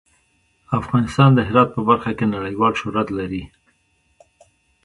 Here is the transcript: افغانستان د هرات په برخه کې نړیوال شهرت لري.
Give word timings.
افغانستان 0.79 1.29
د 1.33 1.39
هرات 1.47 1.69
په 1.75 1.81
برخه 1.89 2.11
کې 2.17 2.25
نړیوال 2.35 2.73
شهرت 2.81 3.07
لري. 3.19 3.43